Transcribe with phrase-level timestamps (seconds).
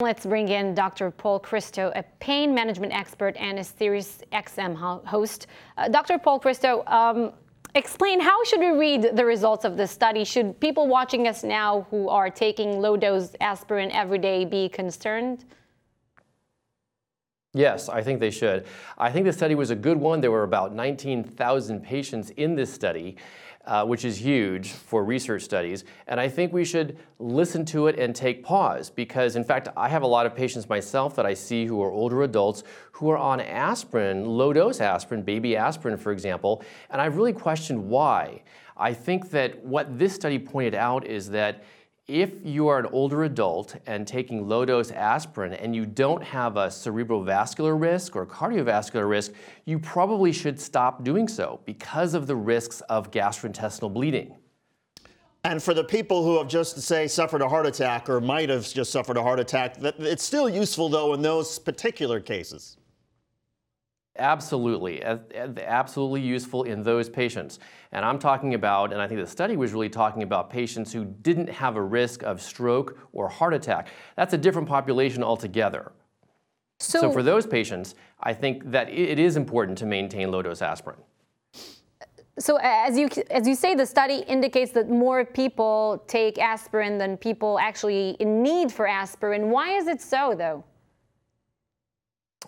[0.00, 1.10] Let's bring in Dr.
[1.10, 5.48] Paul Christo, a pain management expert and a Sirius XM host.
[5.76, 6.18] Uh, Dr.
[6.18, 7.32] Paul Christo, um,
[7.74, 10.22] explain how should we read the results of this study?
[10.22, 15.44] Should people watching us now who are taking low dose aspirin every day be concerned?
[17.54, 18.66] Yes, I think they should.
[18.98, 20.20] I think the study was a good one.
[20.20, 23.16] There were about 19,000 patients in this study,
[23.64, 25.84] uh, which is huge for research studies.
[26.08, 29.88] And I think we should listen to it and take pause because, in fact, I
[29.88, 33.18] have a lot of patients myself that I see who are older adults who are
[33.18, 38.42] on aspirin, low dose aspirin, baby aspirin, for example, and I've really questioned why.
[38.76, 41.64] I think that what this study pointed out is that
[42.08, 46.56] if you are an older adult and taking low dose aspirin and you don't have
[46.56, 49.32] a cerebrovascular risk or cardiovascular risk,
[49.66, 54.34] you probably should stop doing so because of the risks of gastrointestinal bleeding.
[55.44, 58.66] And for the people who have just, say, suffered a heart attack or might have
[58.66, 62.77] just suffered a heart attack, it's still useful, though, in those particular cases.
[64.18, 67.60] Absolutely, absolutely useful in those patients.
[67.92, 71.04] And I'm talking about, and I think the study was really talking about patients who
[71.04, 73.88] didn't have a risk of stroke or heart attack.
[74.16, 75.92] That's a different population altogether.
[76.80, 80.62] So, so for those patients, I think that it is important to maintain low dose
[80.62, 80.98] aspirin.
[82.38, 87.16] So as you as you say, the study indicates that more people take aspirin than
[87.16, 89.50] people actually in need for aspirin.
[89.50, 90.64] Why is it so, though?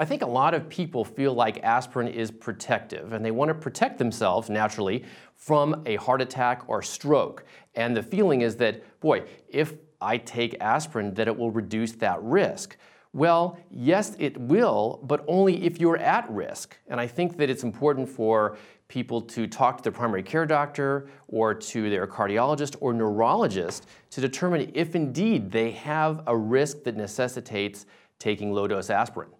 [0.00, 3.54] I think a lot of people feel like aspirin is protective and they want to
[3.54, 5.04] protect themselves naturally
[5.34, 7.44] from a heart attack or stroke.
[7.74, 12.22] And the feeling is that, boy, if I take aspirin, that it will reduce that
[12.22, 12.76] risk.
[13.12, 16.78] Well, yes, it will, but only if you're at risk.
[16.86, 21.08] And I think that it's important for people to talk to their primary care doctor
[21.26, 26.96] or to their cardiologist or neurologist to determine if indeed they have a risk that
[26.96, 27.86] necessitates
[28.20, 29.30] taking low dose aspirin.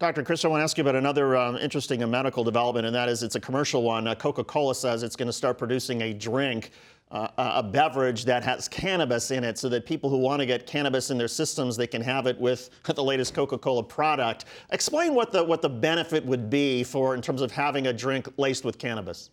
[0.00, 0.22] Dr.
[0.22, 3.22] Chris, I want to ask you about another um, interesting medical development, and that is
[3.22, 4.08] it's a commercial one.
[4.08, 6.70] Uh, Coca-Cola says it's going to start producing a drink,
[7.10, 10.66] uh, a beverage that has cannabis in it so that people who want to get
[10.66, 14.46] cannabis in their systems, they can have it with the latest Coca-Cola product.
[14.70, 18.26] Explain what the, what the benefit would be for in terms of having a drink
[18.38, 19.28] laced with cannabis.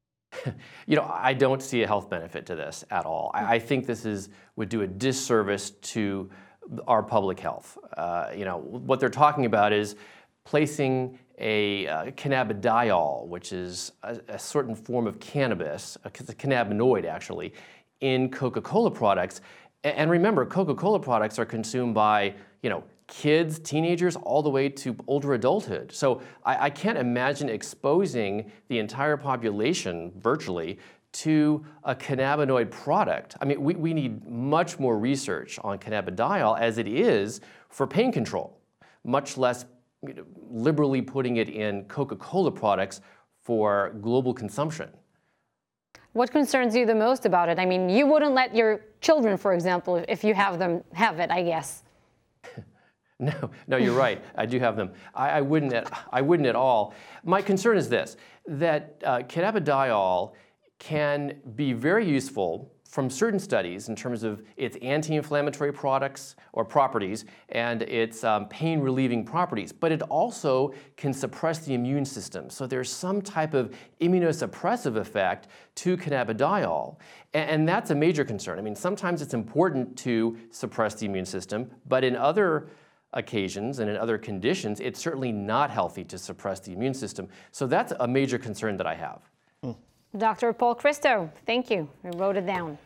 [0.86, 3.32] you know, I don't see a health benefit to this at all.
[3.34, 6.30] I, I think this is would do a disservice to
[6.86, 7.78] our public health.
[7.96, 9.96] Uh, you know, what they're talking about is
[10.44, 17.04] placing a uh, cannabidiol, which is a, a, certain form of cannabis, a, a cannabinoid
[17.04, 17.52] actually,
[18.00, 19.40] in Coca-Cola products.
[19.84, 24.94] And remember, Coca-Cola products are consumed by, you know, kids, teenagers, all the way to
[25.06, 25.90] older adulthood.
[25.92, 30.78] So I, I can't imagine exposing the entire population virtually
[31.18, 33.36] to a cannabinoid product.
[33.40, 38.12] I mean, we, we need much more research on cannabidiol as it is for pain
[38.12, 38.60] control,
[39.04, 39.64] much less
[40.06, 43.00] you know, liberally putting it in Coca-Cola products
[43.42, 44.90] for global consumption.
[46.12, 47.58] What concerns you the most about it?
[47.58, 51.30] I mean, you wouldn't let your children, for example, if you have them have it,
[51.32, 51.82] I guess.
[53.18, 54.22] no, no, you're right.
[54.36, 54.92] I do have them.
[55.14, 55.72] I, I, wouldn't.
[55.72, 56.94] At, I wouldn't at all.
[57.24, 60.32] My concern is this: that uh, cannabidiol
[60.78, 67.26] can be very useful from certain studies in terms of its anti-inflammatory products or properties
[67.50, 72.48] and its um, pain-relieving properties, but it also can suppress the immune system.
[72.48, 76.96] So there's some type of immunosuppressive effect to cannabidiol,
[77.34, 78.58] and, and that's a major concern.
[78.58, 82.70] I mean, sometimes it's important to suppress the immune system, but in other
[83.12, 87.28] occasions and in other conditions, it's certainly not healthy to suppress the immune system.
[87.52, 89.20] So that's a major concern that I have.
[90.16, 90.52] Dr.
[90.52, 91.88] Paul Christo, thank you.
[92.04, 92.78] I wrote it down.